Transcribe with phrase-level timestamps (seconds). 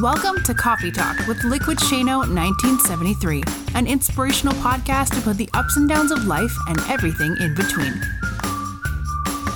[0.00, 3.42] Welcome to Coffee Talk with Liquid Shano 1973,
[3.74, 7.92] an inspirational podcast about the ups and downs of life and everything in between.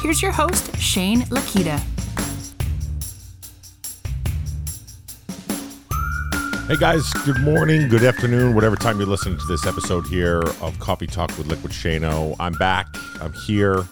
[0.02, 1.78] Here's your host, Shane Lakita.
[6.68, 10.78] Hey guys, good morning, good afternoon, whatever time you're listening to this episode here of
[10.78, 12.36] Coffee Talk with Liquid Shano.
[12.38, 12.88] I'm back.
[13.18, 13.88] I'm here.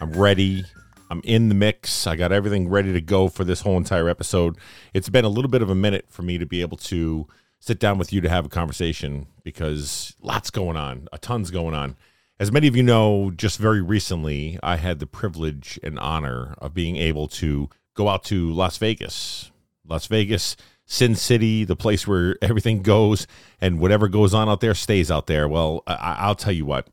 [0.00, 0.64] I'm ready.
[1.10, 2.06] I'm in the mix.
[2.06, 4.56] I got everything ready to go for this whole entire episode.
[4.92, 7.26] It's been a little bit of a minute for me to be able to
[7.60, 11.74] sit down with you to have a conversation because lots going on, a tons going
[11.74, 11.96] on.
[12.38, 16.72] As many of you know, just very recently, I had the privilege and honor of
[16.74, 19.50] being able to go out to Las Vegas.
[19.88, 23.26] Las Vegas, Sin City, the place where everything goes
[23.60, 25.48] and whatever goes on out there stays out there.
[25.48, 26.86] Well, I- I'll tell you what.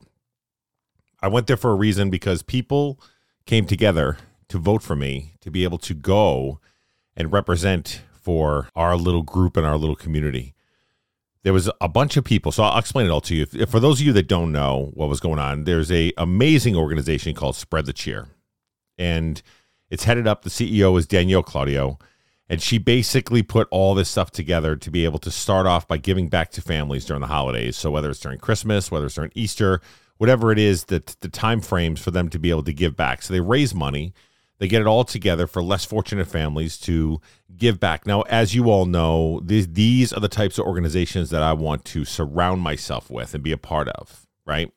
[1.21, 2.99] I went there for a reason because people
[3.45, 4.17] came together
[4.49, 6.59] to vote for me to be able to go
[7.15, 10.53] and represent for our little group and our little community.
[11.43, 13.45] There was a bunch of people, so I'll explain it all to you.
[13.67, 17.35] For those of you that don't know what was going on, there's a amazing organization
[17.35, 18.29] called Spread the Cheer,
[18.97, 19.43] and
[19.91, 20.41] it's headed up.
[20.41, 21.99] The CEO is Danielle Claudio,
[22.49, 25.97] and she basically put all this stuff together to be able to start off by
[25.97, 27.77] giving back to families during the holidays.
[27.77, 29.81] So whether it's during Christmas, whether it's during Easter,
[30.17, 33.21] whatever it is that the time frames for them to be able to give back.
[33.21, 34.13] So they raise money,
[34.57, 37.19] they get it all together for less fortunate families to
[37.55, 38.05] give back.
[38.07, 41.85] Now, as you all know, these these are the types of organizations that I want
[41.85, 44.71] to surround myself with and be a part of, right?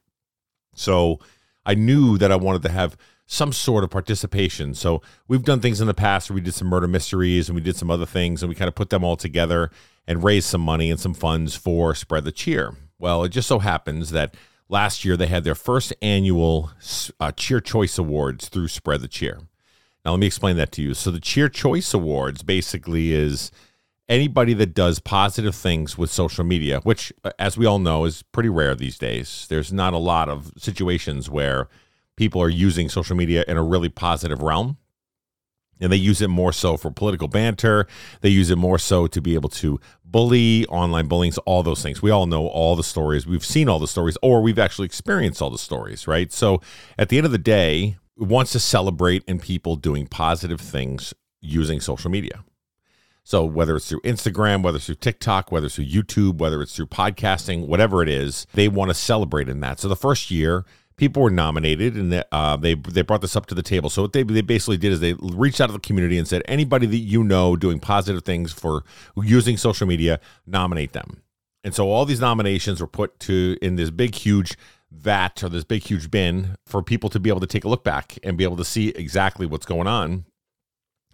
[0.74, 1.20] So
[1.64, 4.74] I knew that I wanted to have some sort of participation.
[4.74, 7.62] So we've done things in the past where we did some murder mysteries and we
[7.62, 9.70] did some other things and we kind of put them all together
[10.06, 12.74] and raised some money and some funds for Spread the Cheer.
[12.98, 14.34] Well, it just so happens that
[14.68, 16.70] last year they had their first annual
[17.20, 19.40] uh, Cheer Choice Awards through Spread the Cheer.
[20.04, 20.94] Now, let me explain that to you.
[20.94, 23.50] So, the Cheer Choice Awards basically is
[24.08, 28.22] anybody that does positive things with social media, which, uh, as we all know, is
[28.22, 29.46] pretty rare these days.
[29.48, 31.68] There's not a lot of situations where
[32.16, 34.76] people are using social media in a really positive realm.
[35.80, 37.86] And they use it more so for political banter.
[38.20, 42.02] They use it more so to be able to bully, online bullying, all those things.
[42.02, 43.26] We all know all the stories.
[43.26, 46.32] We've seen all the stories, or we've actually experienced all the stories, right?
[46.32, 46.60] So
[46.98, 51.14] at the end of the day, it wants to celebrate in people doing positive things
[51.40, 52.44] using social media.
[53.22, 56.74] So whether it's through Instagram, whether it's through TikTok, whether it's through YouTube, whether it's
[56.74, 59.78] through podcasting, whatever it is, they want to celebrate in that.
[59.78, 60.64] So the first year,
[60.98, 63.88] people were nominated, and uh, they they brought this up to the table.
[63.88, 66.42] So what they they basically did is they reached out to the community and said,
[66.46, 68.84] anybody that you know doing positive things for
[69.16, 71.22] using social media, nominate them.
[71.64, 74.56] And so all these nominations were put to in this big huge
[74.90, 77.84] vat or this big huge bin for people to be able to take a look
[77.84, 80.24] back and be able to see exactly what's going on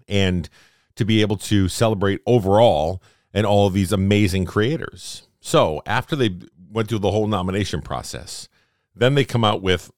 [0.06, 0.48] and
[0.96, 3.02] to be able to celebrate overall
[3.32, 5.26] and all of these amazing creators.
[5.40, 6.38] So after they
[6.70, 8.48] went through the whole nomination process,
[8.94, 9.90] then they come out with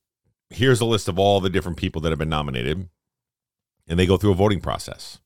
[0.51, 2.89] here's a list of all the different people that have been nominated,
[3.89, 5.21] and they go through a voting process.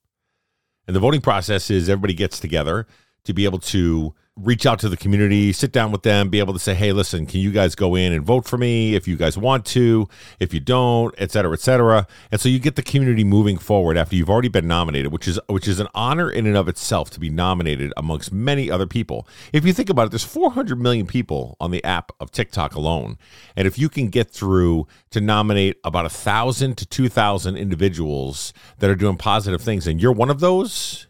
[0.86, 2.86] And the voting process is everybody gets together
[3.24, 6.52] to be able to reach out to the community, sit down with them, be able
[6.52, 9.16] to say, hey, listen, can you guys go in and vote for me if you
[9.16, 10.08] guys want to?
[10.38, 12.06] If you don't, et cetera, et cetera.
[12.30, 15.38] And so you get the community moving forward after you've already been nominated, which is
[15.48, 19.26] which is an honor in and of itself to be nominated amongst many other people.
[19.52, 23.18] If you think about it, there's 400 million people on the app of TikTok alone.
[23.56, 28.52] And if you can get through to nominate about a thousand to two thousand individuals
[28.78, 31.06] that are doing positive things, and you're one of those,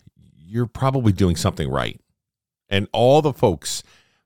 [0.50, 2.00] you're probably doing something right
[2.68, 3.82] and all the folks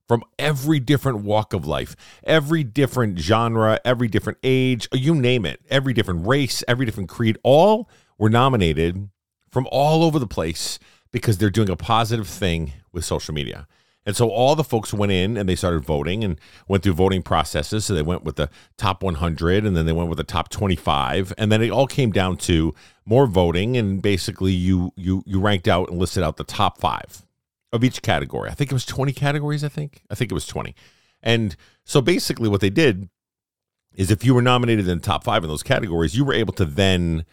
[0.09, 5.61] from every different walk of life, every different genre, every different age, you name it,
[5.71, 9.09] every different race, every different creed, all were nominated
[9.51, 10.79] from all over the place
[11.11, 13.67] because they're doing a positive thing with social media.
[14.07, 16.39] And so all the folks went in and they started voting and
[16.69, 17.87] went through voting processes.
[17.87, 21.33] So they went with the top 100 and then they went with the top 25
[21.39, 22.75] and then it all came down to
[23.07, 27.23] more voting and basically you you you ranked out and listed out the top 5
[27.73, 28.51] of each category.
[28.51, 30.03] I think it was 20 categories, I think.
[30.11, 30.75] I think it was 20.
[31.23, 33.09] And so basically what they did
[33.95, 36.53] is if you were nominated in the top 5 in those categories, you were able
[36.55, 37.25] to then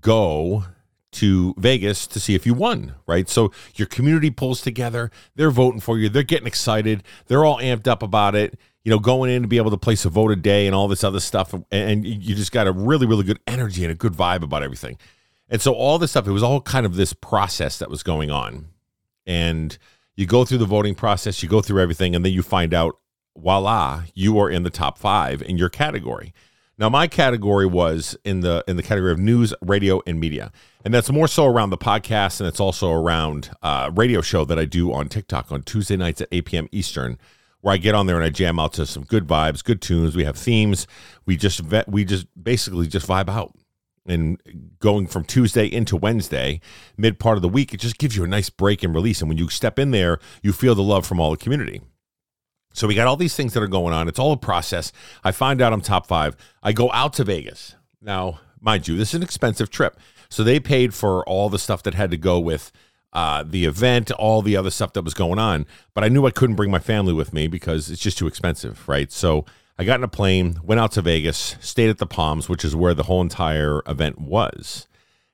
[0.00, 0.64] go
[1.12, 3.28] to Vegas to see if you won, right?
[3.28, 7.88] So your community pulls together, they're voting for you, they're getting excited, they're all amped
[7.88, 10.36] up about it, you know, going in to be able to place a vote a
[10.36, 11.54] day and all this other stuff.
[11.70, 14.98] And you just got a really, really good energy and a good vibe about everything.
[15.48, 18.30] And so all this stuff, it was all kind of this process that was going
[18.30, 18.68] on.
[19.26, 19.76] And
[20.14, 22.98] you go through the voting process, you go through everything, and then you find out,
[23.36, 26.32] voila, you are in the top five in your category.
[26.80, 30.50] Now my category was in the in the category of news, radio, and media,
[30.82, 34.58] and that's more so around the podcast, and it's also around uh, radio show that
[34.58, 36.68] I do on TikTok on Tuesday nights at 8 p.m.
[36.72, 37.18] Eastern,
[37.60, 40.16] where I get on there and I jam out to some good vibes, good tunes.
[40.16, 40.86] We have themes.
[41.26, 43.54] We just vet, we just basically just vibe out.
[44.06, 44.40] And
[44.78, 46.62] going from Tuesday into Wednesday,
[46.96, 49.20] mid part of the week, it just gives you a nice break and release.
[49.20, 51.82] And when you step in there, you feel the love from all the community.
[52.72, 54.08] So we got all these things that are going on.
[54.08, 54.92] It's all a process.
[55.24, 56.36] I find out I'm top five.
[56.62, 57.74] I go out to Vegas.
[58.00, 59.98] Now, mind you, this is an expensive trip.
[60.28, 62.70] So they paid for all the stuff that had to go with
[63.12, 65.66] uh, the event, all the other stuff that was going on.
[65.94, 68.88] But I knew I couldn't bring my family with me because it's just too expensive,
[68.88, 69.10] right?
[69.10, 69.44] So
[69.78, 72.76] I got in a plane, went out to Vegas, stayed at the Palms, which is
[72.76, 74.86] where the whole entire event was.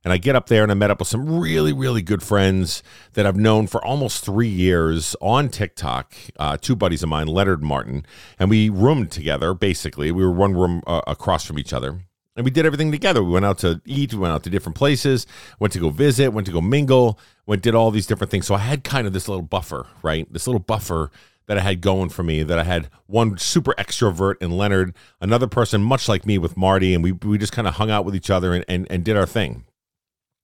[0.07, 2.85] And I get up there and I met up with some really, really good friends
[3.15, 6.15] that I've known for almost three years on TikTok.
[6.39, 8.07] Uh, two buddies of mine, Leonard Martin,
[8.39, 9.53] and we roomed together.
[9.53, 12.03] Basically, we were one room uh, across from each other,
[12.37, 13.25] and we did everything together.
[13.25, 15.27] We went out to eat, we went out to different places,
[15.59, 18.47] went to go visit, went to go mingle, went did all these different things.
[18.47, 20.33] So I had kind of this little buffer, right?
[20.33, 21.11] This little buffer
[21.47, 22.45] that I had going for me.
[22.45, 26.95] That I had one super extrovert in Leonard, another person much like me with Marty,
[26.95, 29.17] and we we just kind of hung out with each other and, and and did
[29.17, 29.65] our thing.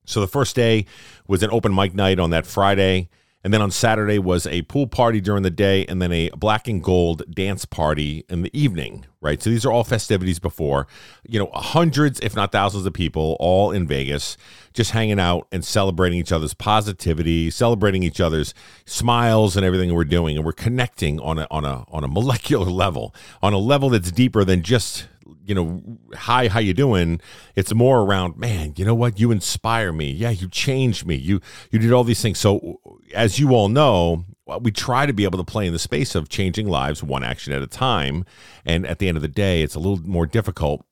[0.05, 0.87] So the first day
[1.27, 3.09] was an open mic night on that Friday.
[3.45, 6.69] And then on Saturday was a pool party during the day and then a black
[6.69, 9.43] and gold dance party in the evening, right?
[9.43, 10.87] So these are all festivities before,
[11.27, 14.37] you know, hundreds, if not thousands of people all in Vegas
[14.75, 18.55] just hanging out and celebrating each other's positivity, celebrating each other's
[18.85, 20.37] smiles and everything we're doing.
[20.37, 23.13] And we're connecting on a, on a, on a molecular level,
[23.43, 25.09] on a level that's deeper than just
[25.45, 25.83] you know,
[26.15, 27.21] hi, how you doing?
[27.57, 29.19] It's more around, man, you know what?
[29.19, 30.11] You inspire me.
[30.11, 31.17] Yeah, you changed me.
[31.17, 31.41] You
[31.71, 32.39] you did all these things.
[32.39, 32.81] So
[33.15, 34.25] as you all know,
[34.61, 37.53] we try to be able to play in the space of changing lives one action
[37.53, 38.25] at a time.
[38.65, 40.85] And at the end of the day, it's a little more difficult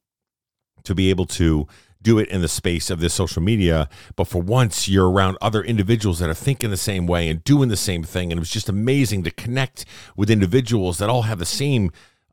[0.85, 1.67] to be able to
[2.03, 3.89] do it in the space of this social media.
[4.17, 7.69] But for once, you're around other individuals that are thinking the same way and doing
[7.69, 8.33] the same thing.
[8.33, 9.85] And it was just amazing to connect
[10.17, 11.91] with individuals that all have the same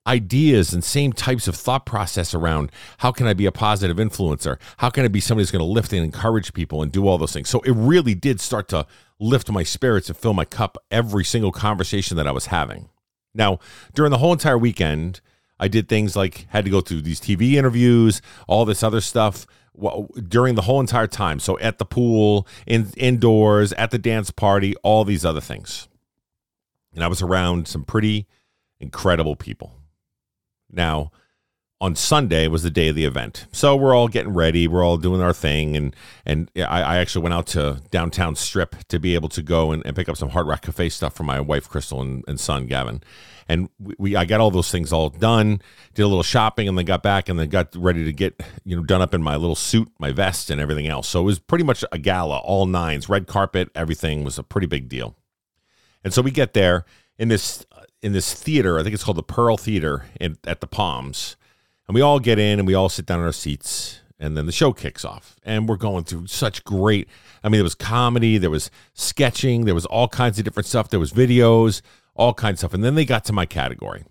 [0.08, 4.58] ideas and same types of thought process around how can I be a positive influencer?
[4.78, 7.18] How can I be somebody who's going to lift and encourage people and do all
[7.18, 7.50] those things?
[7.50, 8.88] So it really did start to
[9.20, 12.90] lift my spirits and fill my cup every single conversation that I was having.
[13.34, 13.60] Now,
[13.94, 15.22] during the whole entire weekend,
[15.60, 19.46] I did things like had to go through these TV interviews, all this other stuff
[20.28, 21.40] during the whole entire time.
[21.40, 25.88] So at the pool, in indoors, at the dance party, all these other things.
[26.94, 28.28] And I was around some pretty
[28.80, 29.76] incredible people.
[30.72, 31.12] Now,
[31.80, 33.46] on Sunday was the day of the event.
[33.52, 34.68] So we're all getting ready.
[34.68, 35.76] We're all doing our thing.
[35.76, 39.72] And and I, I actually went out to downtown Strip to be able to go
[39.72, 42.40] and, and, pick up some Hard Rock Cafe stuff for my wife, Crystal, and, and
[42.40, 43.02] son, Gavin.
[43.48, 45.62] And we, we, I got all those things all done,
[45.94, 48.76] did a little shopping, and then got back and then got ready to get, you
[48.76, 51.08] know, done up in my little suit, my vest, and everything else.
[51.08, 54.68] So it was pretty much a gala, all nines, red carpet, everything was a pretty
[54.68, 55.16] big deal.
[56.04, 56.86] And so we get there
[57.18, 57.66] in this
[58.02, 58.80] in this theater.
[58.80, 61.36] I think it's called the Pearl Theater in, at the Palms,
[61.88, 64.46] and we all get in and we all sit down in our seats, and then
[64.46, 67.08] the show kicks off, and we're going through such great.
[67.44, 70.90] I mean, there was comedy, there was sketching, there was all kinds of different stuff.
[70.90, 71.82] There was videos,
[72.16, 74.04] all kinds of stuff, and then they got to my category.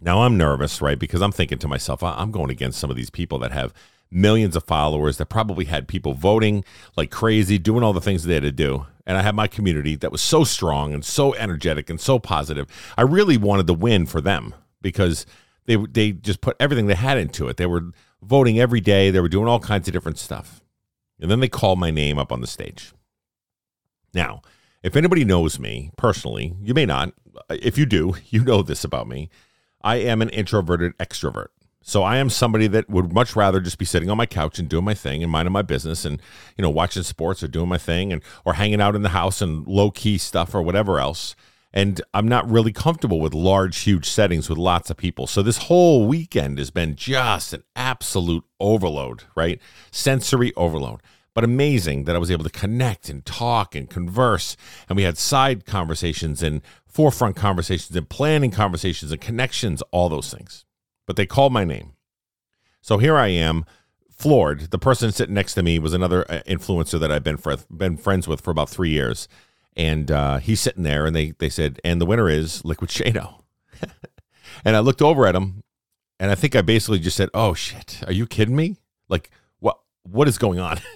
[0.00, 0.98] Now I'm nervous, right?
[0.98, 3.72] Because I'm thinking to myself, I'm going against some of these people that have
[4.16, 6.64] millions of followers that probably had people voting
[6.96, 9.94] like crazy, doing all the things they had to do and I had my community
[9.96, 12.66] that was so strong and so energetic and so positive.
[12.98, 15.24] I really wanted to win for them because
[15.66, 17.56] they they just put everything they had into it.
[17.56, 19.10] They were voting every day.
[19.10, 20.60] They were doing all kinds of different stuff.
[21.20, 22.92] And then they called my name up on the stage.
[24.12, 24.42] Now,
[24.82, 27.12] if anybody knows me personally, you may not.
[27.48, 29.30] If you do, you know this about me.
[29.82, 31.48] I am an introverted extrovert.
[31.88, 34.68] So I am somebody that would much rather just be sitting on my couch and
[34.68, 36.20] doing my thing and minding my business and
[36.58, 39.40] you know watching sports or doing my thing and or hanging out in the house
[39.40, 41.36] and low key stuff or whatever else.
[41.72, 45.28] And I'm not really comfortable with large, huge settings with lots of people.
[45.28, 49.60] So this whole weekend has been just an absolute overload, right?
[49.92, 51.02] Sensory overload.
[51.34, 54.56] But amazing that I was able to connect and talk and converse.
[54.88, 60.34] And we had side conversations and forefront conversations and planning conversations and connections, all those
[60.34, 60.65] things
[61.06, 61.92] but they called my name.
[62.80, 63.64] So here I am,
[64.10, 64.70] floored.
[64.70, 67.96] The person sitting next to me was another uh, influencer that I've been fr- been
[67.96, 69.28] friends with for about three years,
[69.76, 73.42] and uh, he's sitting there, and they they said, and the winner is Liquid Shano.
[74.64, 75.62] and I looked over at him,
[76.18, 78.76] and I think I basically just said, "Oh shit, are you kidding me?
[79.08, 80.80] Like what what is going on?"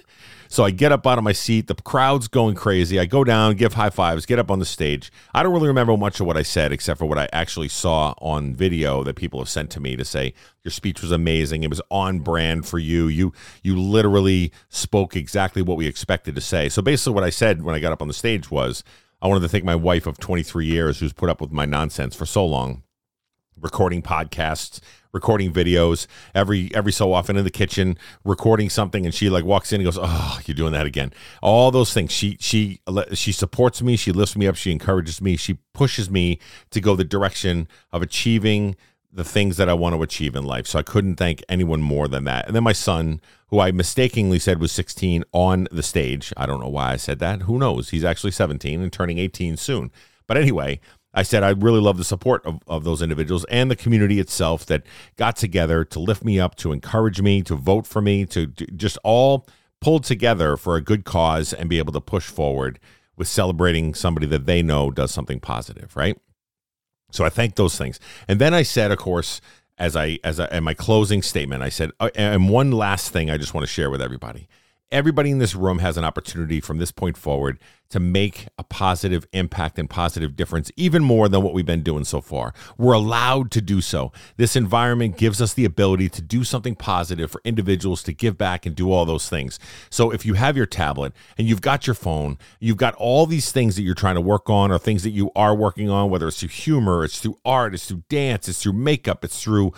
[0.53, 1.69] So I get up out of my seat.
[1.69, 2.99] The crowd's going crazy.
[2.99, 5.13] I go down, give high fives, get up on the stage.
[5.33, 8.15] I don't really remember much of what I said except for what I actually saw
[8.19, 11.63] on video that people have sent to me to say your speech was amazing.
[11.63, 13.07] It was on brand for you.
[13.07, 16.69] You you literally spoke exactly what we expected to say.
[16.69, 18.83] So basically what I said when I got up on the stage was
[19.23, 22.17] I wanted to thank my wife of 23 years who's put up with my nonsense
[22.17, 22.83] for so long
[23.61, 24.81] recording podcasts
[25.13, 29.73] recording videos every every so often in the kitchen recording something and she like walks
[29.73, 31.13] in and goes oh you're doing that again
[31.43, 32.81] all those things she she
[33.13, 36.39] she supports me she lifts me up she encourages me she pushes me
[36.71, 38.77] to go the direction of achieving
[39.13, 40.67] the things that I want to achieve in life.
[40.67, 42.47] So I couldn't thank anyone more than that.
[42.47, 46.33] And then my son, who I mistakenly said was 16 on the stage.
[46.37, 47.43] I don't know why I said that.
[47.43, 47.91] Who knows?
[47.91, 49.91] He's actually 17 and turning 18 soon.
[50.27, 50.81] But anyway,
[51.13, 54.65] I said I really love the support of, of those individuals and the community itself
[54.67, 54.85] that
[55.17, 58.67] got together to lift me up, to encourage me, to vote for me, to, to
[58.67, 59.47] just all
[59.81, 62.79] pulled together for a good cause and be able to push forward
[63.17, 66.19] with celebrating somebody that they know does something positive, right?
[67.11, 67.99] So I thank those things.
[68.29, 69.41] And then I said, of course,
[69.79, 73.31] as I as I, in my closing statement, I said, uh, and one last thing
[73.31, 74.47] I just want to share with everybody
[74.93, 77.59] everybody in this room has an opportunity from this point forward
[77.91, 82.05] to make a positive impact and positive difference, even more than what we've been doing
[82.05, 82.55] so far.
[82.79, 84.13] We're allowed to do so.
[84.37, 88.65] This environment gives us the ability to do something positive for individuals to give back
[88.65, 89.59] and do all those things.
[89.91, 93.51] So if you have your tablet and you've got your phone, you've got all these
[93.51, 96.29] things that you're trying to work on or things that you are working on, whether
[96.29, 99.73] it's through humor, it's through art, it's through dance, it's through makeup, it's through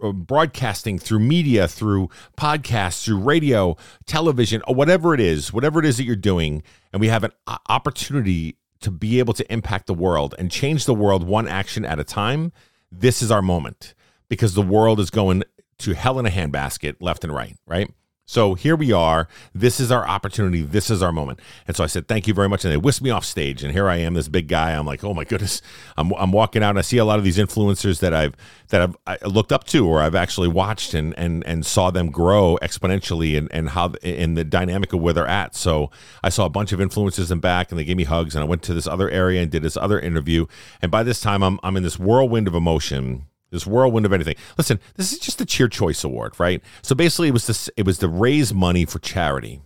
[0.00, 5.84] Uh, broadcasting through media through podcasts through radio television or whatever it is whatever it
[5.84, 6.62] is that you're doing
[6.92, 10.84] and we have an uh, opportunity to be able to impact the world and change
[10.84, 12.52] the world one action at a time
[12.90, 13.94] this is our moment.
[14.28, 15.42] Because the world is going
[15.78, 17.90] to hell in a handbasket left and right right
[18.28, 19.26] so here we are.
[19.54, 20.60] This is our opportunity.
[20.60, 21.40] This is our moment.
[21.66, 22.62] And so I said, thank you very much.
[22.62, 23.64] And they whisked me off stage.
[23.64, 24.72] And here I am, this big guy.
[24.72, 25.62] I'm like, oh my goodness.
[25.96, 28.34] I'm, I'm walking out and I see a lot of these influencers that I've
[28.68, 32.10] that I've I looked up to or I've actually watched and and and saw them
[32.10, 35.54] grow exponentially and, and how in the dynamic of where they're at.
[35.54, 35.90] So
[36.22, 38.34] I saw a bunch of influencers in back and they gave me hugs.
[38.34, 40.44] And I went to this other area and did this other interview.
[40.82, 44.36] And by this time I'm I'm in this whirlwind of emotion this whirlwind of anything.
[44.56, 46.62] Listen, this is just the Cheer Choice Award, right?
[46.82, 47.70] So basically, it was this.
[47.76, 49.62] It was to raise money for charity.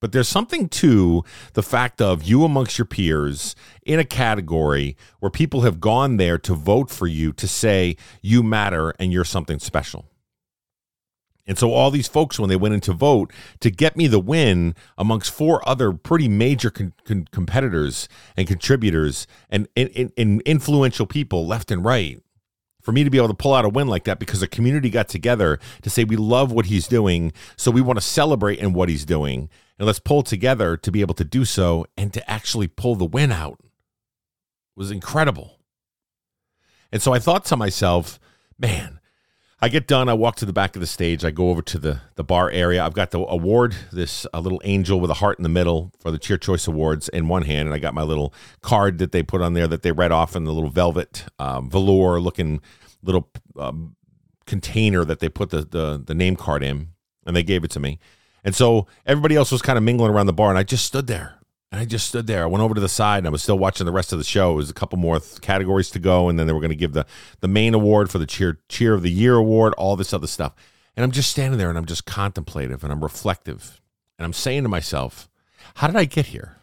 [0.00, 5.30] But there's something to the fact of you amongst your peers in a category where
[5.30, 9.58] people have gone there to vote for you to say you matter and you're something
[9.58, 10.06] special.
[11.46, 14.18] And so all these folks, when they went in to vote to get me the
[14.18, 21.06] win amongst four other pretty major con- con- competitors and contributors and, and, and influential
[21.06, 22.20] people left and right,
[22.86, 24.90] for me to be able to pull out a win like that because the community
[24.90, 28.72] got together to say we love what he's doing, so we want to celebrate in
[28.72, 32.30] what he's doing, and let's pull together to be able to do so and to
[32.30, 33.58] actually pull the win out
[34.76, 35.58] was incredible.
[36.92, 38.20] And so I thought to myself,
[38.56, 39.00] man,
[39.58, 40.08] I get done.
[40.08, 41.24] I walk to the back of the stage.
[41.24, 42.84] I go over to the the bar area.
[42.84, 46.10] I've got the award, this a little angel with a heart in the middle for
[46.10, 49.22] the Cheer Choice Awards in one hand, and I got my little card that they
[49.22, 52.60] put on there that they read off in the little velvet um, velour looking
[53.02, 53.96] little um,
[54.44, 56.88] container that they put the, the the name card in,
[57.26, 57.98] and they gave it to me.
[58.44, 61.06] And so everybody else was kind of mingling around the bar, and I just stood
[61.06, 61.38] there.
[61.72, 62.44] And I just stood there.
[62.44, 64.24] I went over to the side and I was still watching the rest of the
[64.24, 64.52] show.
[64.52, 66.76] It was a couple more th- categories to go, and then they were going to
[66.76, 67.06] give the
[67.40, 70.54] the main award for the cheer cheer of the year award, all this other stuff.
[70.96, 73.80] And I'm just standing there and I'm just contemplative and I'm reflective.
[74.18, 75.28] And I'm saying to myself,
[75.74, 76.56] how did I get here?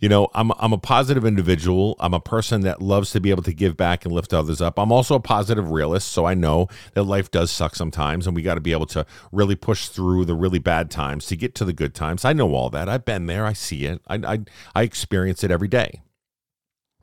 [0.00, 1.94] You know, I'm I'm a positive individual.
[2.00, 4.78] I'm a person that loves to be able to give back and lift others up.
[4.78, 8.42] I'm also a positive realist, so I know that life does suck sometimes, and we
[8.42, 11.66] got to be able to really push through the really bad times to get to
[11.66, 12.24] the good times.
[12.24, 12.88] I know all that.
[12.88, 13.44] I've been there.
[13.44, 14.00] I see it.
[14.08, 14.38] I I,
[14.74, 16.00] I experience it every day.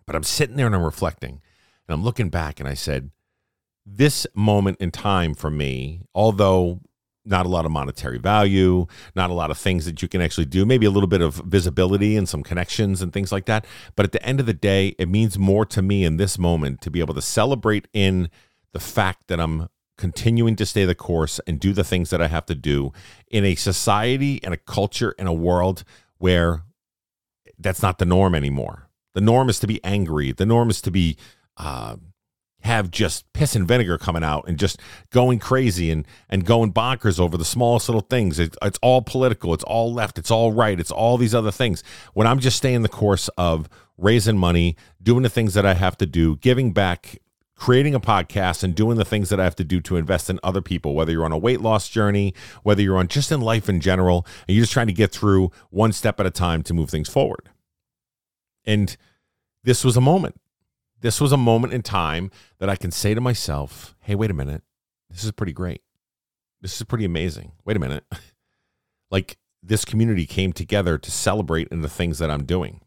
[0.08, 1.42] But I'm sitting there and I'm reflecting,
[1.88, 3.12] and I'm looking back, and I said,
[3.86, 6.82] this moment in time for me, although
[7.28, 10.46] not a lot of monetary value, not a lot of things that you can actually
[10.46, 13.66] do, maybe a little bit of visibility and some connections and things like that.
[13.96, 16.82] But at the end of the day, it means more to me in this moment
[16.82, 18.30] to be able to celebrate in
[18.74, 19.68] the fact that I'm
[19.98, 22.94] continuing to stay the course and do the things that I have to do
[23.30, 25.84] in a society and a culture and a world
[26.20, 26.64] where
[27.58, 28.90] that's not the norm anymore.
[29.14, 30.32] The norm is to be angry.
[30.32, 31.18] The norm is to be
[31.58, 31.96] uh,
[32.62, 34.80] have just piss and vinegar coming out and just
[35.12, 38.40] going crazy and and going bonkers over the smallest little things.
[38.40, 39.54] It, it's all political.
[39.54, 40.18] It's all left.
[40.18, 40.80] It's all right.
[40.80, 41.84] It's all these other things.
[42.14, 45.98] When I'm just staying the course of raising money, doing the things that I have
[45.98, 47.20] to do, giving back
[47.58, 50.40] creating a podcast and doing the things that I have to do to invest in
[50.44, 52.34] other people, whether you're on a weight loss journey,
[52.64, 55.52] whether you're on just in life in general, and you're just trying to get through
[55.72, 57.50] one step at a time to move things forward.
[58.64, 58.96] And
[59.64, 60.40] this was a moment.
[61.02, 64.34] This was a moment in time that I can say to myself, hey, wait a
[64.34, 64.64] minute.
[65.10, 65.82] This is pretty great.
[66.62, 67.52] This is pretty amazing.
[67.66, 68.04] Wait a minute.
[69.12, 72.82] like this community came together to celebrate in the things that I'm doing.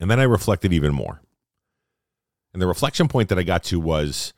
[0.00, 1.22] And then I reflected even more.
[2.52, 4.32] And the reflection point that I got to was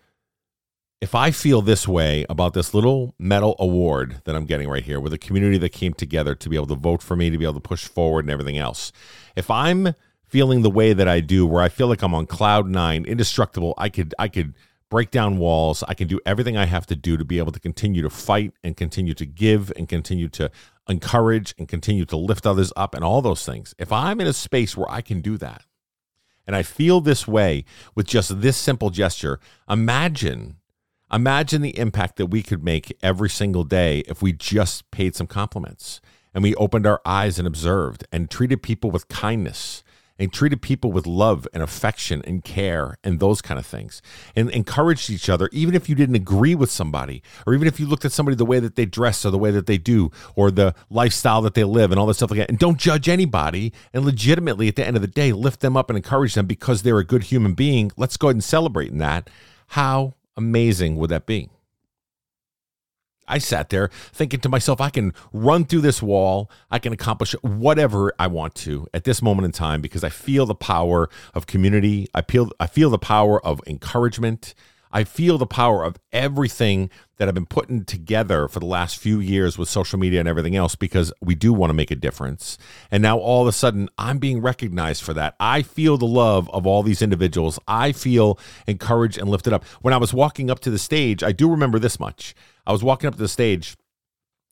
[1.01, 4.99] if I feel this way about this little medal award that I'm getting right here
[4.99, 7.45] with a community that came together to be able to vote for me, to be
[7.45, 8.93] able to push forward and everything else,
[9.35, 9.95] if I'm
[10.29, 13.75] feeling the way that I do, where I feel like I'm on cloud nine, indestructible,
[13.79, 14.55] I could, I could
[14.89, 15.83] break down walls.
[15.89, 18.53] I can do everything I have to do to be able to continue to fight
[18.63, 20.51] and continue to give and continue to
[20.89, 23.75] encourage and continue to lift others up and all those things.
[23.79, 25.65] If I'm in a space where I can do that,
[26.47, 27.65] and I feel this way
[27.95, 30.57] with just this simple gesture, imagine
[31.13, 35.27] imagine the impact that we could make every single day if we just paid some
[35.27, 36.01] compliments
[36.35, 39.85] and we opened our eyes and observed and treated people with kindness
[40.19, 44.03] and treated people with love and affection and care and those kind of things.
[44.35, 47.87] And encouraged each other even if you didn't agree with somebody or even if you
[47.87, 50.51] looked at somebody the way that they dress or the way that they do or
[50.51, 52.49] the lifestyle that they live and all this stuff like that.
[52.49, 53.73] And don't judge anybody.
[53.93, 56.83] And legitimately at the end of the day lift them up and encourage them because
[56.83, 57.93] they're a good human being.
[57.97, 59.29] Let's go ahead and celebrate in that.
[59.69, 61.51] How amazing would that be
[63.29, 66.51] I sat there thinking to myself, I can run through this wall.
[66.71, 70.47] I can accomplish whatever I want to at this moment in time because I feel
[70.47, 72.09] the power of community.
[72.15, 74.55] I feel I feel the power of encouragement.
[74.93, 79.21] I feel the power of everything that I've been putting together for the last few
[79.21, 82.57] years with social media and everything else because we do want to make a difference.
[82.91, 85.35] And now all of a sudden, I'm being recognized for that.
[85.41, 87.59] I feel the love of all these individuals.
[87.67, 89.65] I feel encouraged and lifted up.
[89.83, 92.35] When I was walking up to the stage, I do remember this much.
[92.67, 93.77] I was walking up to the stage,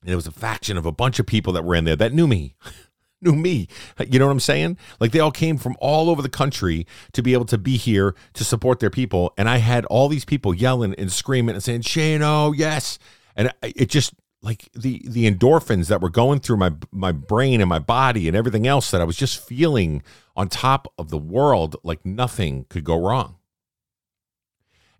[0.02, 2.12] and there was a faction of a bunch of people that were in there that
[2.12, 2.54] knew me.
[3.24, 3.68] knew me.
[4.06, 4.76] You know what I'm saying?
[5.00, 8.14] Like they all came from all over the country to be able to be here
[8.34, 9.32] to support their people.
[9.36, 12.98] And I had all these people yelling and screaming and saying, Shane, oh, yes.
[13.34, 17.68] And it just like the the endorphins that were going through my my brain and
[17.68, 20.02] my body and everything else that I was just feeling
[20.36, 23.36] on top of the world like nothing could go wrong.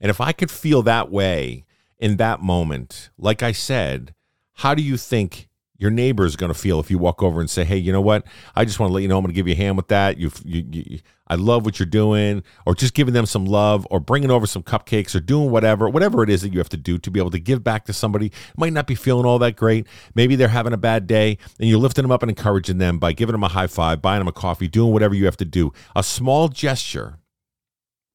[0.01, 1.65] And if I could feel that way
[1.99, 4.15] in that moment, like I said,
[4.55, 7.51] how do you think your neighbor is going to feel if you walk over and
[7.51, 8.25] say, "Hey, you know what?
[8.55, 9.89] I just want to let you know I'm going to give you a hand with
[9.89, 10.19] that.
[10.19, 13.99] You, you, you, I love what you're doing," or just giving them some love, or
[13.99, 16.97] bringing over some cupcakes, or doing whatever, whatever it is that you have to do
[16.99, 18.31] to be able to give back to somebody.
[18.57, 19.87] Might not be feeling all that great.
[20.15, 23.13] Maybe they're having a bad day, and you're lifting them up and encouraging them by
[23.13, 25.73] giving them a high five, buying them a coffee, doing whatever you have to do.
[25.97, 27.19] A small gesture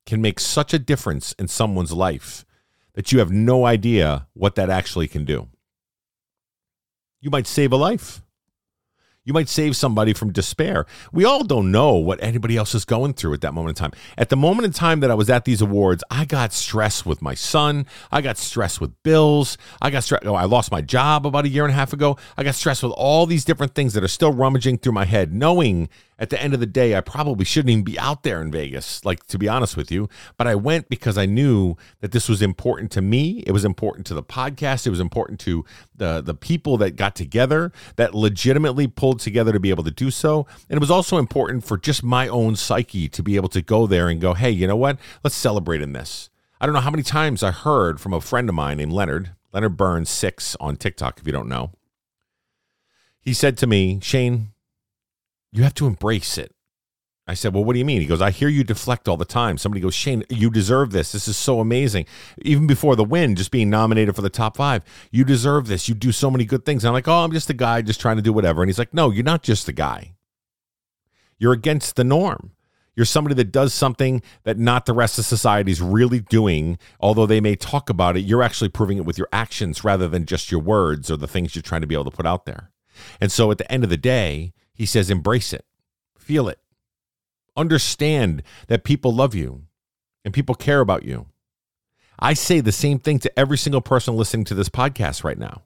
[0.05, 2.45] can make such a difference in someone's life
[2.99, 5.47] that you have no idea what that actually can do.
[7.21, 8.21] You might save a life.
[9.23, 10.85] You might save somebody from despair.
[11.13, 13.97] We all don't know what anybody else is going through at that moment in time.
[14.17, 17.21] At the moment in time that I was at these awards, I got stressed with
[17.21, 17.85] my son.
[18.11, 19.57] I got stressed with bills.
[19.81, 20.25] I got stressed.
[20.25, 22.17] Oh, I lost my job about a year and a half ago.
[22.35, 25.33] I got stressed with all these different things that are still rummaging through my head,
[25.33, 25.87] knowing
[26.19, 29.03] at the end of the day, I probably shouldn't even be out there in Vegas,
[29.05, 30.09] like to be honest with you.
[30.37, 33.43] But I went because I knew that this was important to me.
[33.47, 34.85] It was important to the podcast.
[34.85, 35.63] It was important to
[35.95, 40.11] the the people that got together that legitimately pulled together to be able to do
[40.11, 40.45] so.
[40.69, 43.87] And it was also important for just my own psyche to be able to go
[43.87, 44.99] there and go, hey, you know what?
[45.23, 46.29] Let's celebrate in this.
[46.59, 49.31] I don't know how many times I heard from a friend of mine named Leonard,
[49.53, 51.71] Leonard Burns six on TikTok, if you don't know.
[53.21, 54.51] He said to me, Shane,
[55.51, 56.53] you have to embrace it.
[57.29, 58.01] I said, Well, what do you mean?
[58.01, 59.59] He goes, I hear you deflect all the time.
[59.59, 61.11] Somebody goes, Shane, you deserve this.
[61.11, 62.07] This is so amazing.
[62.41, 65.87] Even before the win, just being nominated for the top five, you deserve this.
[65.87, 66.83] You do so many good things.
[66.83, 68.63] And I'm like, Oh, I'm just a guy just trying to do whatever.
[68.63, 70.15] And he's like, No, you're not just a guy.
[71.37, 72.51] You're against the norm.
[72.95, 77.27] You're somebody that does something that not the rest of society is really doing, although
[77.27, 78.21] they may talk about it.
[78.21, 81.55] You're actually proving it with your actions rather than just your words or the things
[81.55, 82.71] you're trying to be able to put out there.
[83.21, 85.65] And so at the end of the day, he says, embrace it,
[86.17, 86.57] feel it,
[87.57, 89.63] understand that people love you
[90.23, 91.25] and people care about you.
[92.17, 95.63] I say the same thing to every single person listening to this podcast right now.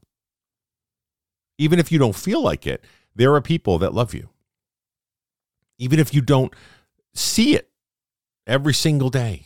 [1.59, 2.83] Even if you don't feel like it,
[3.15, 4.29] there are people that love you.
[5.77, 6.51] Even if you don't
[7.13, 7.69] see it
[8.47, 9.45] every single day,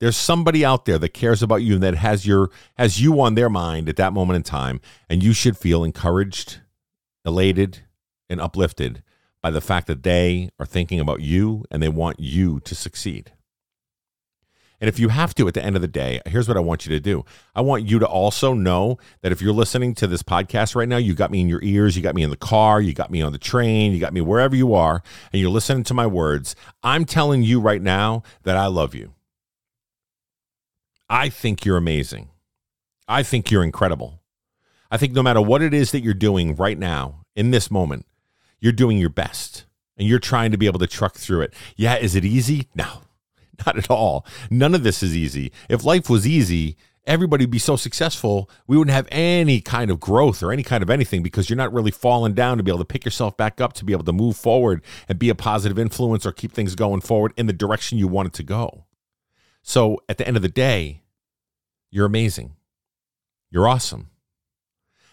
[0.00, 3.36] there's somebody out there that cares about you and that has your has you on
[3.36, 6.60] their mind at that moment in time and you should feel encouraged,
[7.24, 7.82] elated,
[8.28, 9.02] and uplifted
[9.42, 13.32] by the fact that they are thinking about you and they want you to succeed.
[14.80, 16.86] And if you have to at the end of the day, here's what I want
[16.86, 17.24] you to do.
[17.54, 20.98] I want you to also know that if you're listening to this podcast right now,
[20.98, 23.20] you got me in your ears, you got me in the car, you got me
[23.20, 26.54] on the train, you got me wherever you are, and you're listening to my words.
[26.84, 29.14] I'm telling you right now that I love you.
[31.10, 32.28] I think you're amazing.
[33.08, 34.20] I think you're incredible.
[34.90, 38.04] I think no matter what it is that you're doing right now, in this moment,
[38.60, 39.64] you're doing your best
[39.96, 41.54] and you're trying to be able to truck through it.
[41.76, 42.68] Yeah, is it easy?
[42.74, 43.02] No,
[43.66, 44.26] not at all.
[44.50, 45.52] None of this is easy.
[45.68, 46.76] If life was easy,
[47.08, 50.82] everybody would be so successful, we wouldn't have any kind of growth or any kind
[50.82, 53.60] of anything because you're not really falling down to be able to pick yourself back
[53.60, 56.74] up, to be able to move forward and be a positive influence or keep things
[56.74, 58.84] going forward in the direction you want it to go.
[59.62, 61.02] So at the end of the day,
[61.90, 62.56] you're amazing.
[63.50, 64.10] You're awesome.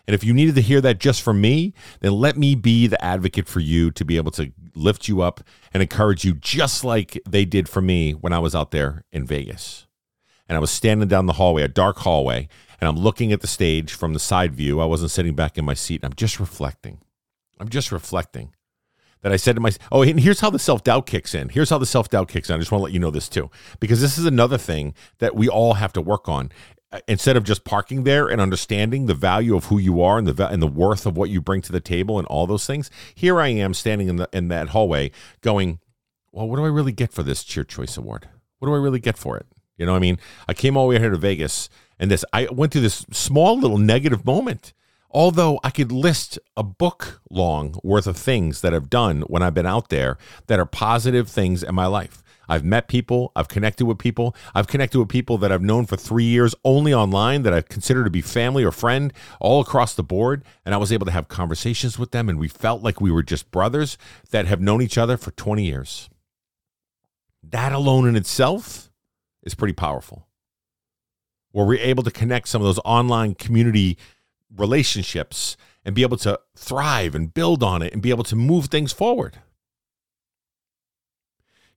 [0.07, 3.03] And if you needed to hear that just from me, then let me be the
[3.03, 5.41] advocate for you to be able to lift you up
[5.73, 9.25] and encourage you just like they did for me when I was out there in
[9.25, 9.87] Vegas.
[10.47, 12.47] And I was standing down the hallway, a dark hallway,
[12.79, 14.79] and I'm looking at the stage from the side view.
[14.79, 16.01] I wasn't sitting back in my seat.
[16.03, 16.99] I'm just reflecting.
[17.59, 18.53] I'm just reflecting
[19.25, 21.49] that I said to myself, oh, and here's how the self doubt kicks in.
[21.49, 22.55] Here's how the self doubt kicks in.
[22.55, 25.35] I just want to let you know this too, because this is another thing that
[25.35, 26.51] we all have to work on.
[27.08, 30.47] Instead of just parking there and understanding the value of who you are and the
[30.47, 33.39] and the worth of what you bring to the table and all those things, here
[33.39, 35.79] I am standing in the in that hallway, going,
[36.31, 38.29] well, what do I really get for this Cheer Choice Award?
[38.60, 39.45] What do I really get for it?
[39.77, 42.23] You know, what I mean, I came all the way here to Vegas, and this
[42.31, 44.73] I went through this small little negative moment.
[45.12, 49.53] Although I could list a book long worth of things that I've done when I've
[49.53, 52.21] been out there that are positive things in my life.
[52.47, 55.97] I've met people, I've connected with people, I've connected with people that I've known for
[55.97, 60.03] three years only online that I consider to be family or friend all across the
[60.03, 60.43] board.
[60.65, 63.23] And I was able to have conversations with them, and we felt like we were
[63.23, 63.97] just brothers
[64.31, 66.10] that have known each other for 20 years.
[67.43, 68.89] That alone in itself
[69.43, 70.27] is pretty powerful.
[71.51, 73.97] Where we're able to connect some of those online community
[74.55, 75.55] relationships
[75.86, 78.91] and be able to thrive and build on it and be able to move things
[78.91, 79.39] forward.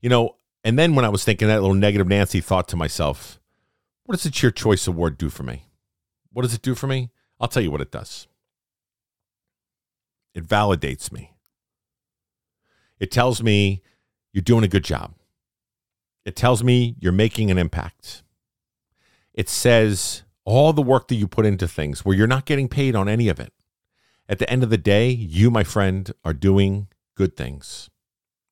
[0.00, 0.37] You know,
[0.68, 3.40] and then when I was thinking that little negative Nancy thought to myself,
[4.04, 5.64] what does the Cheer Choice Award do for me?
[6.31, 7.09] What does it do for me?
[7.40, 8.26] I'll tell you what it does.
[10.35, 11.33] It validates me.
[13.00, 13.81] It tells me
[14.35, 15.14] you're doing a good job.
[16.26, 18.22] It tells me you're making an impact.
[19.33, 22.94] It says all the work that you put into things where you're not getting paid
[22.94, 23.54] on any of it.
[24.28, 27.88] At the end of the day, you, my friend, are doing good things.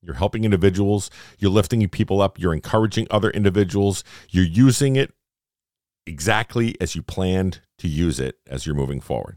[0.06, 5.12] You're helping individuals, you're lifting people up, you're encouraging other individuals, you're using it
[6.06, 9.36] exactly as you planned to use it as you're moving forward.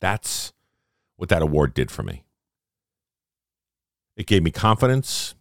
[0.00, 0.52] That's
[1.16, 2.24] what that award did for me.
[4.16, 5.36] It gave me confidence.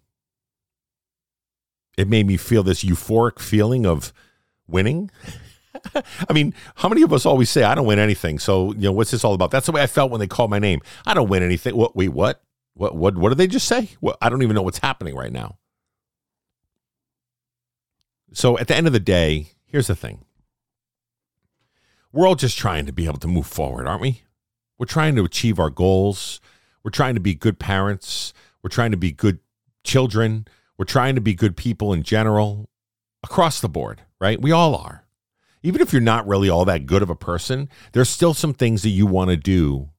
[1.98, 4.14] It made me feel this euphoric feeling of
[4.68, 5.10] winning.
[6.30, 8.38] I mean, how many of us always say, I don't win anything?
[8.38, 9.50] So, you know, what's this all about?
[9.50, 10.82] That's the way I felt when they called my name.
[11.08, 11.76] I don't win anything.
[11.76, 12.44] What, wait, what?
[12.78, 13.90] What what what did they just say?
[14.02, 15.58] Well, I don't even know what's happening right now.
[18.34, 20.24] So at the end of the day, here's the thing.
[22.12, 24.22] We're all just trying to be able to move forward, aren't we?
[24.78, 26.40] We're trying to achieve our goals.
[26.84, 28.34] We're trying to be good parents.
[28.62, 29.40] We're trying to be good
[29.84, 30.48] children.
[30.78, 32.70] We're trying to be good people in general
[33.24, 34.40] across the board, right?
[34.40, 35.06] We all are.
[35.64, 38.84] Even if you're not really all that good of a person, there's still some things
[38.84, 39.90] that you want to do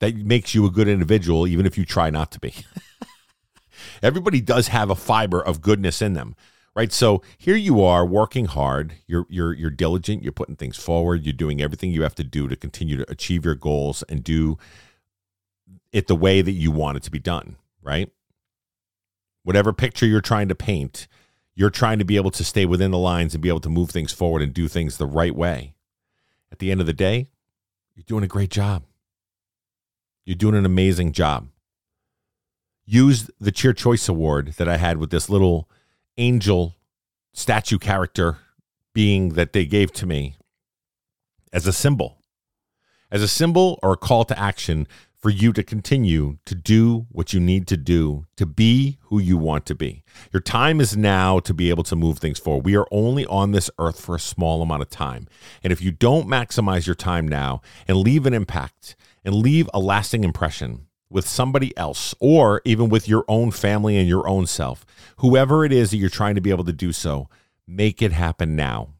[0.00, 2.52] that makes you a good individual, even if you try not to be.
[4.02, 6.34] Everybody does have a fiber of goodness in them,
[6.74, 6.92] right?
[6.92, 8.94] So here you are working hard.
[9.06, 10.22] You're you're you're diligent.
[10.22, 11.24] You're putting things forward.
[11.24, 14.58] You're doing everything you have to do to continue to achieve your goals and do
[15.92, 18.10] it the way that you want it to be done, right?
[19.42, 21.08] Whatever picture you're trying to paint,
[21.54, 23.90] you're trying to be able to stay within the lines and be able to move
[23.90, 25.74] things forward and do things the right way.
[26.52, 27.28] At the end of the day,
[27.94, 28.84] you're doing a great job.
[30.30, 31.48] You're doing an amazing job.
[32.86, 35.68] Use the Cheer Choice Award that I had with this little
[36.18, 36.76] angel
[37.32, 38.38] statue character
[38.94, 40.36] being that they gave to me
[41.52, 42.22] as a symbol,
[43.10, 47.32] as a symbol or a call to action for you to continue to do what
[47.32, 50.04] you need to do to be who you want to be.
[50.32, 52.64] Your time is now to be able to move things forward.
[52.64, 55.26] We are only on this earth for a small amount of time.
[55.64, 59.80] And if you don't maximize your time now and leave an impact and leave a
[59.80, 64.86] lasting impression with somebody else or even with your own family and your own self,
[65.16, 67.28] whoever it is that you're trying to be able to do so,
[67.66, 68.94] make it happen now.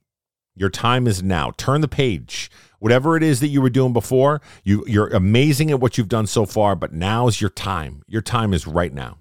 [0.56, 1.52] Your time is now.
[1.56, 2.50] Turn the page.
[2.80, 6.26] Whatever it is that you were doing before, you, you're amazing at what you've done
[6.26, 8.02] so far, but now is your time.
[8.06, 9.18] Your time is right now.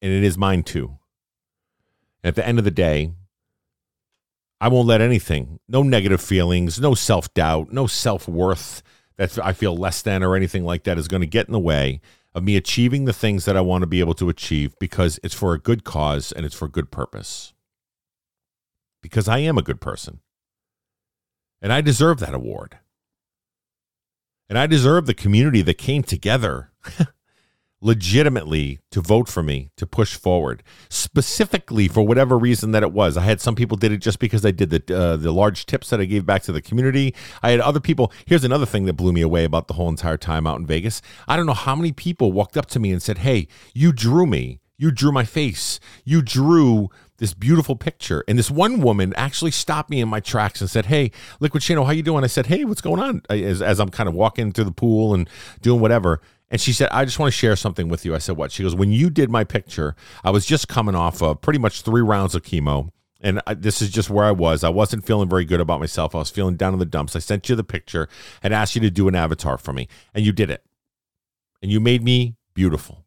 [0.00, 0.98] And it is mine too.
[2.24, 3.12] At the end of the day,
[4.60, 8.82] I won't let anything, no negative feelings, no self doubt, no self worth
[9.16, 11.58] that I feel less than or anything like that is going to get in the
[11.58, 12.00] way
[12.34, 15.34] of me achieving the things that I want to be able to achieve because it's
[15.34, 17.52] for a good cause and it's for a good purpose.
[19.02, 20.20] Because I am a good person.
[21.60, 22.78] And I deserve that award.
[24.48, 26.70] And I deserve the community that came together
[27.80, 33.16] legitimately to vote for me to push forward specifically for whatever reason that it was.
[33.16, 35.90] I had some people did it just because i did the uh, the large tips
[35.90, 37.14] that i gave back to the community.
[37.42, 40.16] I had other people here's another thing that blew me away about the whole entire
[40.16, 41.00] time out in vegas.
[41.28, 44.26] I don't know how many people walked up to me and said hey you drew
[44.26, 44.60] me.
[44.80, 45.80] You drew my face.
[46.04, 48.22] You drew this beautiful picture.
[48.28, 51.84] And this one woman actually stopped me in my tracks and said hey liquid Shano,
[51.84, 52.24] how you doing?
[52.24, 53.22] I said hey what's going on?
[53.30, 55.30] As, as i'm kind of walking through the pool and
[55.62, 58.14] doing whatever and she said, I just want to share something with you.
[58.14, 58.52] I said, What?
[58.52, 61.82] She goes, When you did my picture, I was just coming off of pretty much
[61.82, 62.90] three rounds of chemo.
[63.20, 64.62] And I, this is just where I was.
[64.62, 66.14] I wasn't feeling very good about myself.
[66.14, 67.16] I was feeling down in the dumps.
[67.16, 68.08] I sent you the picture
[68.42, 69.88] and asked you to do an avatar for me.
[70.14, 70.64] And you did it.
[71.60, 73.04] And you made me beautiful.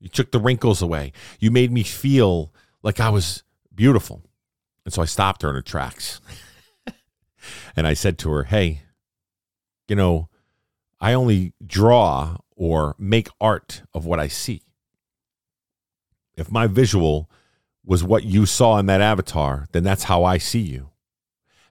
[0.00, 1.12] You took the wrinkles away.
[1.38, 2.52] You made me feel
[2.82, 3.42] like I was
[3.74, 4.22] beautiful.
[4.86, 6.22] And so I stopped her in her tracks.
[7.76, 8.82] and I said to her, Hey,
[9.86, 10.30] you know,
[11.00, 14.62] I only draw or make art of what I see.
[16.36, 17.30] If my visual
[17.84, 20.90] was what you saw in that avatar, then that's how I see you.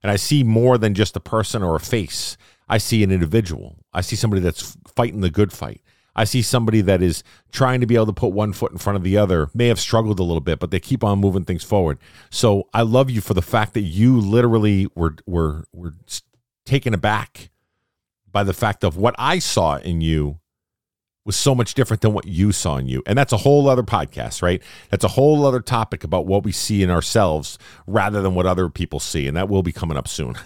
[0.02, 2.38] And I see more than just a person or a face.
[2.70, 3.78] I see an individual.
[3.94, 5.82] I see somebody that's fighting the good fight.
[6.16, 8.98] I see somebody that is trying to be able to put one foot in front
[8.98, 11.64] of the other, may have struggled a little bit, but they keep on moving things
[11.64, 12.00] forward.
[12.32, 15.94] So I love you for the fact that you literally were were were
[16.66, 17.52] taken aback
[18.38, 20.38] by the fact of what I saw in you
[21.26, 23.02] was so much different than what you saw in you.
[23.08, 24.62] And that's a whole other podcast, right?
[24.92, 28.70] That's a whole other topic about what we see in ourselves rather than what other
[28.70, 29.28] people see.
[29.28, 30.36] And that will be coming up soon.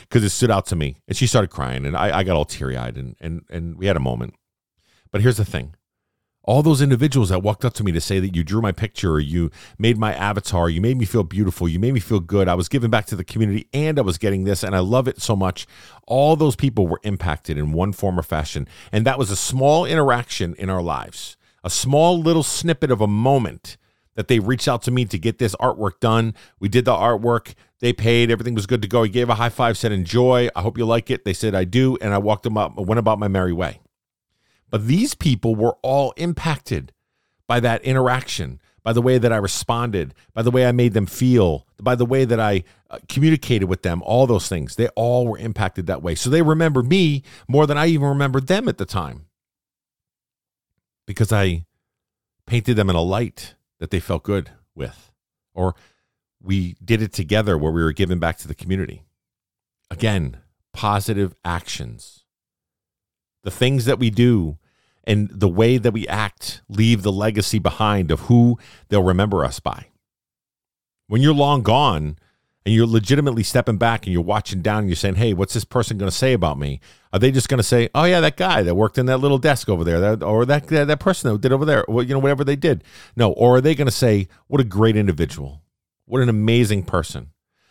[0.00, 0.96] Because it stood out to me.
[1.06, 3.86] And she started crying and I, I got all teary eyed and, and and we
[3.86, 4.34] had a moment.
[5.12, 5.74] But here's the thing
[6.48, 9.12] all those individuals that walked up to me to say that you drew my picture
[9.12, 12.48] or you made my avatar, you made me feel beautiful, you made me feel good.
[12.48, 15.06] I was giving back to the community and I was getting this and I love
[15.08, 15.66] it so much.
[16.06, 18.66] All those people were impacted in one form or fashion.
[18.90, 23.06] And that was a small interaction in our lives, a small little snippet of a
[23.06, 23.76] moment
[24.14, 26.32] that they reached out to me to get this artwork done.
[26.58, 27.52] We did the artwork.
[27.80, 28.30] They paid.
[28.30, 29.02] Everything was good to go.
[29.02, 30.48] He gave a high five, said, enjoy.
[30.56, 31.26] I hope you like it.
[31.26, 31.98] They said, I do.
[32.00, 33.80] And I walked them up, went about my merry way.
[34.70, 36.92] But these people were all impacted
[37.46, 41.06] by that interaction, by the way that I responded, by the way I made them
[41.06, 44.76] feel, by the way that I uh, communicated with them, all those things.
[44.76, 46.14] They all were impacted that way.
[46.14, 49.26] So they remember me more than I even remembered them at the time
[51.06, 51.64] because I
[52.46, 55.12] painted them in a light that they felt good with.
[55.54, 55.74] Or
[56.40, 59.02] we did it together where we were giving back to the community.
[59.90, 60.38] Again,
[60.72, 62.24] positive actions
[63.42, 64.58] the things that we do
[65.04, 69.58] and the way that we act leave the legacy behind of who they'll remember us
[69.58, 69.86] by.
[71.06, 72.18] When you're long gone
[72.66, 75.64] and you're legitimately stepping back and you're watching down and you're saying, hey, what's this
[75.64, 76.80] person going to say about me?
[77.14, 79.38] Are they just going to say, oh, yeah, that guy that worked in that little
[79.38, 82.12] desk over there, that, or that, that, that person that did over there, or, you
[82.12, 82.84] know, whatever they did?
[83.16, 83.32] No.
[83.32, 85.62] Or are they going to say, what a great individual?
[86.04, 87.30] What an amazing person.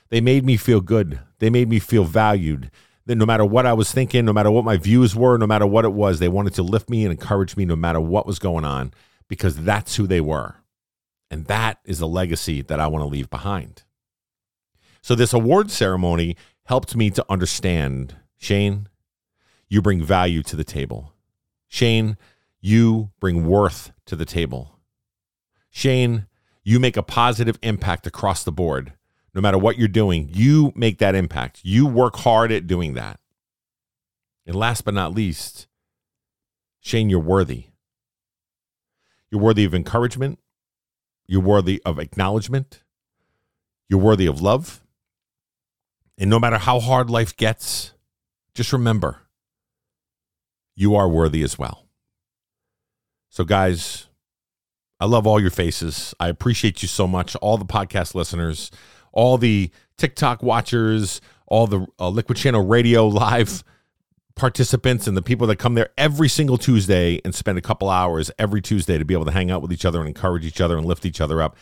[0.10, 1.20] They made me feel good.
[1.38, 2.72] They made me feel valued
[3.08, 5.86] no matter what I was thinking, no matter what my views were, no matter what
[5.86, 8.66] it was, they wanted to lift me and encourage me no matter what was going
[8.66, 8.94] on
[9.28, 10.56] because that's who they were.
[11.30, 13.84] And that is the legacy that I want to leave behind.
[15.02, 18.88] So, this award ceremony helped me to understand Shane,
[19.70, 21.14] you bring value to the table.
[21.68, 22.18] Shane,
[22.62, 24.80] you bring worth to the table.
[25.70, 26.28] Shane,
[26.64, 28.94] you make a positive impact across the board
[29.34, 31.60] no matter what you're doing, you make that impact.
[31.64, 33.20] You work hard at doing that.
[34.46, 35.68] And last but not least,
[36.80, 37.66] Shane, you're worthy.
[39.30, 40.40] You're worthy of encouragement.
[41.28, 42.84] You're worthy of acknowledgement.
[43.90, 44.82] You're worthy of love.
[46.18, 47.94] And no matter how hard life gets,
[48.56, 49.20] just remember
[50.76, 51.86] you are worthy as well.
[53.30, 54.08] So, guys,
[55.00, 56.16] I love all your faces.
[56.20, 58.72] I appreciate you so much, all the podcast listeners
[59.18, 63.64] all the TikTok watchers, all the uh, Liquid Channel Radio live
[64.36, 68.30] participants, and the people that come there every single Tuesday and spend a couple hours
[68.38, 70.78] every Tuesday to be able to hang out with each other and encourage each other
[70.78, 71.58] and lift each other up.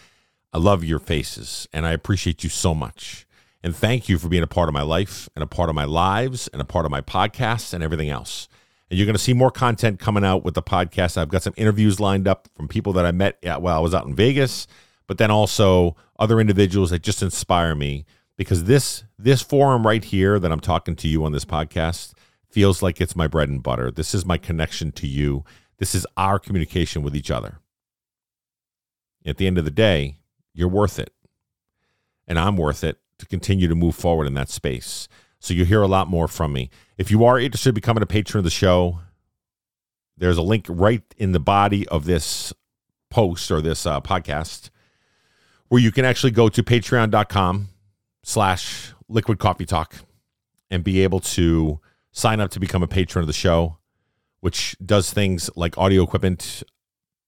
[0.52, 3.26] I love your faces and I appreciate you so much.
[3.64, 5.86] And thank you for being a part of my life and a part of my
[5.86, 8.50] lives and a part of my podcasts and everything else.
[8.90, 11.18] And you're going to see more content coming out with the podcast.
[11.18, 14.06] I've got some interviews lined up from people that I met while I was out
[14.06, 14.68] in Vegas
[15.08, 18.06] but then also other individuals that just inspire me
[18.38, 22.14] because this this forum right here that I'm talking to you on this podcast
[22.50, 23.92] feels like it's my bread and butter.
[23.92, 25.44] This is my connection to you.
[25.78, 27.60] This is our communication with each other.
[29.26, 30.20] At the end of the day,
[30.54, 31.12] you're worth it.
[32.28, 35.08] And I'm worth it to continue to move forward in that space.
[35.40, 36.70] So you'll hear a lot more from me.
[36.98, 39.00] If you are interested in becoming a patron of the show,
[40.18, 42.54] there's a link right in the body of this
[43.10, 44.70] post or this uh, podcast
[45.70, 47.70] where you can actually go to patreon.com
[48.24, 49.96] slash liquid coffee talk
[50.70, 51.80] and be able to
[52.12, 53.78] sign up to become a patron of the show,
[54.40, 56.64] which does things like audio equipment,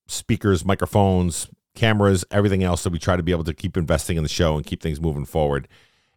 [0.08, 4.24] speakers, microphones, cameras, everything else that we try to be able to keep investing in
[4.24, 5.68] the show and keep things moving forward.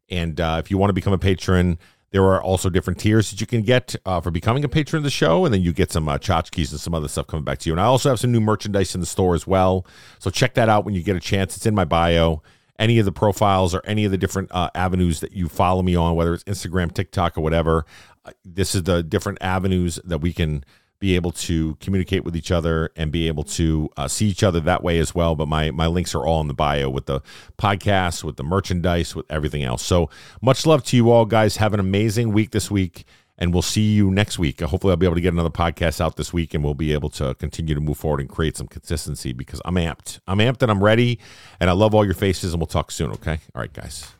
[0.09, 1.79] And uh, if you want to become a patron,
[2.13, 5.05] there are also different tiers that you can get uh, for becoming a patron of
[5.05, 7.59] the show, and then you get some uh, tchotchkes and some other stuff coming back
[7.59, 7.73] to you.
[7.73, 9.87] And I also have some new merchandise in the store as well,
[10.19, 11.57] so check that out when you get a chance.
[11.57, 12.43] It's in my bio.
[12.79, 15.95] Any of the profiles or any of the different uh, avenues that you follow me
[15.95, 17.85] on, whether it's Instagram, TikTok, or whatever,
[18.25, 20.65] uh, this is the different avenues that we can
[21.01, 24.61] be able to communicate with each other and be able to uh, see each other
[24.61, 25.35] that way as well.
[25.35, 27.21] But my my links are all in the bio with the
[27.59, 29.83] podcast, with the merchandise, with everything else.
[29.83, 30.11] So
[30.41, 31.57] much love to you all, guys.
[31.57, 33.07] Have an amazing week this week,
[33.39, 34.61] and we'll see you next week.
[34.61, 37.11] Hopefully, I'll be able to get another podcast out this week, and we'll be able
[37.11, 40.21] to continue to move forward and create some consistency because I'm amped.
[40.29, 41.19] I'm amped and I'm ready,
[41.59, 42.53] and I love all your faces.
[42.53, 43.11] And we'll talk soon.
[43.13, 43.41] Okay.
[43.55, 44.20] All right, guys.